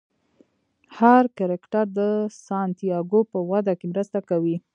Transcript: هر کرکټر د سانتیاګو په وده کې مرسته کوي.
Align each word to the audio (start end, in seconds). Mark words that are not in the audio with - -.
هر 0.97 1.23
کرکټر 1.37 1.85
د 1.99 1.99
سانتیاګو 2.47 3.19
په 3.31 3.39
وده 3.49 3.73
کې 3.79 3.85
مرسته 3.93 4.19
کوي. 4.29 4.55